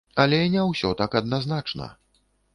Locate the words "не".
0.53-0.63